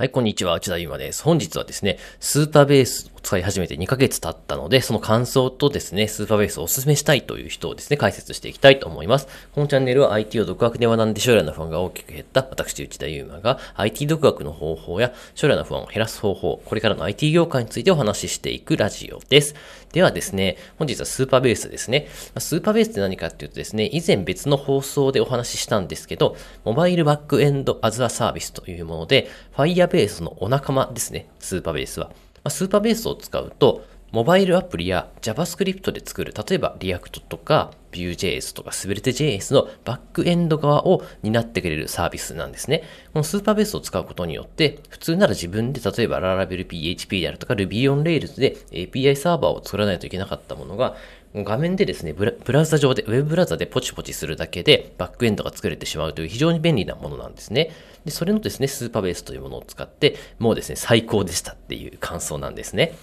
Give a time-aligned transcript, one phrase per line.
[0.00, 1.22] はい、こんにちは、内田ゆまです。
[1.22, 9.28] 本日はですね、スーパーベースを使い始めて2ヶ月経ったので、その感想とですね、スーパーベースをお勧めしたいという人をですね、解説していきたいと思います。
[9.52, 19.54] このチャンネルは IT を独学で学んで将来の不安が大きく減った私、内田祐馬が IT 独学の方法や将来の不安を減らす方法、これからの IT 業界についてお話ししていくラジオです。
[19.92, 22.08] ではですね、本日はスーパーベースですね。
[22.38, 32.10] スーパーベースって何かっていうとですね、以前別の放送でお話ししたんですけど、モバイルバックエンドアズアサービスというもので、Firebase のお仲間ですね、スーパーベースは。
[32.48, 42.82] スーパーベースを使うと、モバイルアプリや JavaScript で作る、例えば React とか Vue.js とかすべて JS のバックエンド側を担ってくれるサービスなんですね。
[43.12, 50.96] このスーパーベースを使うことによって、普通なら自分で例えば Laravel PHP であるとか Ruby on Rails で API サーバーを作らないといけなかったものが、
[51.32, 57.70] 画面でですね、ブラウザ上で、ウェブブラウザでポチポチするだけでバックエンドが作れてしまうという非常に便利なものなんですね。
[58.04, 62.94] で、それのですね、スーパーベースというものを使って、もうですね、最高でしたっていう感想なんですね。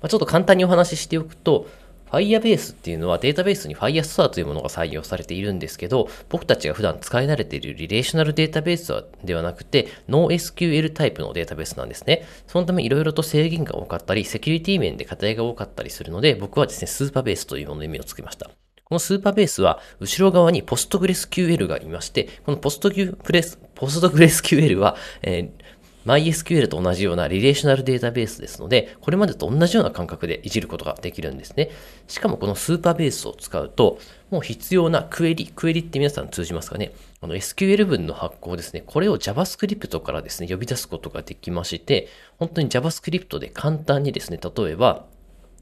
[0.00, 1.66] まあ、ちょっと簡単にお話ししておくと、
[2.10, 12.24] Firebase っていうのはデータベースに Firestore というものが採用されているんですけど、僕たちが普段使い慣れているリレーショナルデータベースではなくて、NoSQL タイプのデータベースなんですね。
[12.46, 18.50] そのためいろいろと制限が多かったり、セキュリティ面で課題が多かったりするので、僕はですね、スーパーベースというものの意味をつけました。
[18.84, 25.75] このスーパーベースは、後ろ側にポストグレス QL がいまして、このポストグレス、ポストグレス QL は、えー
[26.06, 31.70] MySQL と同じようなリレーショナルデータベースですので、これまでと同じような感覚でいじることができるんですね。
[32.06, 33.98] しかもこのスーパーベースを使うと、
[34.30, 38.82] もう必要なクエリ、クエリって皆さん通じますかねあの SQL 文の発行ですね。
[38.86, 45.06] これを JavaScript からですね、呼び出すことができまして、本当に JavaScript で簡単にですね、例えば、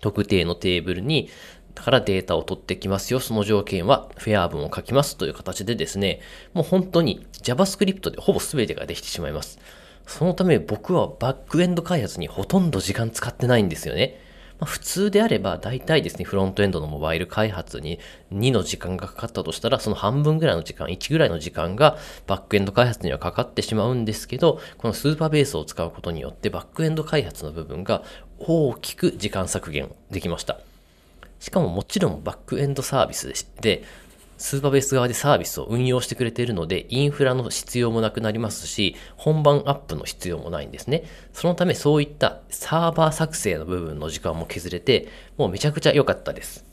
[0.00, 1.28] 特定のテーブルに
[1.78, 3.20] だからデータを取ってきますよ。
[3.20, 6.20] その条件はフェア文を書きますという形でですね、
[6.52, 9.60] もう本当に JavaScript でほぼ全てができてしまいます。
[10.08, 14.18] そのため僕はバックエンド開発にほとんど時間使ってないんですよね。
[14.58, 18.00] まあ、普通であれば大体ですね、フロントエンドのモバイル開発に
[18.32, 28.02] 2の時間がかかったとしたら、その半分ぐらいの時間、1ぐらいの時間がバックエンド開発にはかかってしまうんですけど、このスーパーベースを使うことによってバックエンド開発の部分が
[28.38, 30.58] 大きく時間削減できました。
[31.38, 33.84] しかももちろんバックエンドサービスで、
[34.38, 41.04] スーパーベース側でサービスを運用してくれているので、インフラの必要もなくなりますし、本番アップの必要もないんですね。
[41.32, 46.64] そのためそういったサーバー作成の部分の時間も削れて、もうめちゃくちゃ良かったです。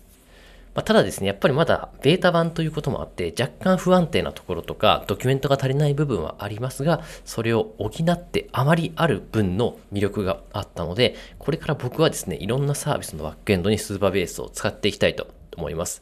[0.75, 16.01] まあ、ただですね、やっぱりまだベータ版ということもあって、若干不安定なところとか、ドキュメントが足りない部分はありますが、それを補ってあまりある分の魅力があったので、これから僕はですね、いろんなサービスのバックエンドにスーパーベースを使っていきたいと思います。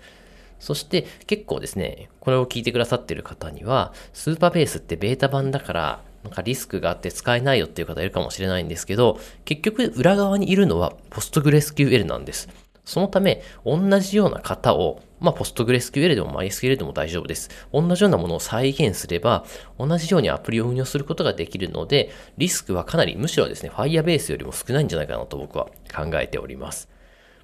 [0.63, 12.47] そして結構ですね、これを聞いてくださっている方には、スーパーベースってベータ版だから、なんかリスクがあって使えないよっていう方いるかもしれないんですけど、結局裏側にいるのは PostgreSQL なんです。
[12.85, 17.50] そのため、同じような型を、まあ、PostgreSQL でも MySQL でも大丈夫です。
[17.73, 19.44] 同じようなものを再現すれば、
[19.78, 26.88] 同じようにアプリを運用することができるので、リスクはかなり、むしろですね、Firebase よりも少ないんじゃないかなと僕は考えております。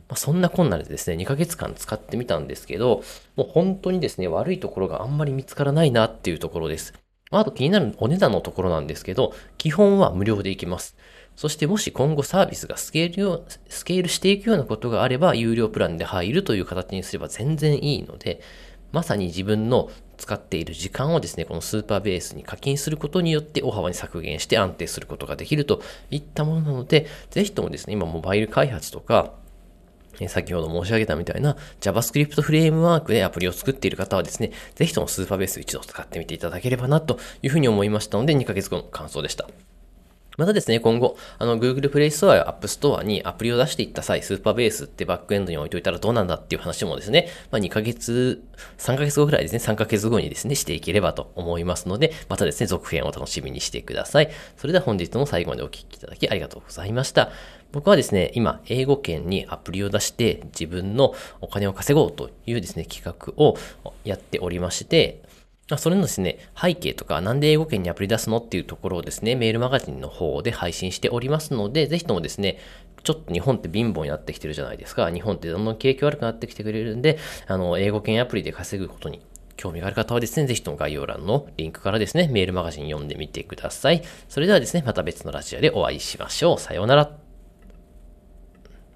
[0.10, 3.04] まあ、そんなこんなでですね、2ヶ月間使ってみたんですけど、
[3.36, 6.94] もう本当にですね、悪いところがあんまり見つからないなっていうところです。
[7.32, 10.98] あと気になるお値段のところなんですけど、基本は無料でいきます。
[11.36, 18.42] そしてもし今後サービスがスケールスケールしていくようなことがあれば、有料プランで入るという形にすれば全然いいので、
[18.92, 29.34] まさに自分の使っている時間をですね、このスーパーベースに課金することによって大幅に削減して安定することができるといったものなので、ぜひともですね、今モバイル開発とか、
[30.28, 39.48] 先ほど申し上げたみたいな JavaScript フレームワークでアプリを作っている方はですね、ぜひともスーパーベース一度使ってみていただければなというふうに思いましたので、2ヶ月後の感想でした。
[40.40, 48.42] またですね、今後、あの、Google Play Store や App Store にアプリを出していった際、スーパーベースってバックエンドに置いといたらどうなんだっていう話もですね、まあ、2ヶ月、
[48.78, 54.30] 3ヶ月後ぐらいですね、3ヶ月後にですね、していければと思いますので、またですね、続編を楽しみにしてください。
[54.56, 57.32] それでは本日も最後までお聴きいただきありがとうございました。
[57.72, 63.58] 僕はですね、今、英語圏にアプリを出して自分のお金を稼ごうというですね、企画を
[64.04, 65.22] やっておりまして、
[65.78, 72.58] それのですね、背景とか、なんで英語圏にアプリ出すのっていうところをですね、メールマガジンの方で配信しておりますので、ぜひともですね、
[73.04, 75.12] ちょっと日本って貧乏になってきてるじゃないですか。
[75.12, 79.22] 日本ってどんどん景気悪くなってきてくれるんで、あの、英語圏アプリで稼ぐことに
[79.58, 84.02] 興味がある方はですね、ぜひとも概要欄のリンクからですね、メールマガジン読んでみてください。
[84.28, 86.58] それではですね、また別のラジオでお会いしましょう。
[86.58, 87.19] さようなら。